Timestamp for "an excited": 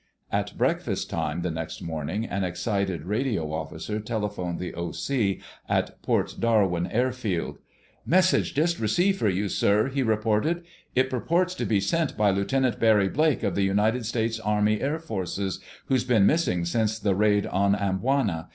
2.25-3.05